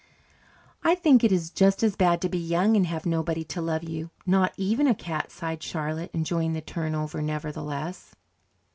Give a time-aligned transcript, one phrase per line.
[0.83, 3.83] "I think it is just as bad to be young and have nobody to love
[3.83, 8.15] you, not even a cat," sighed Charlotte, enjoying the turnover, nevertheless.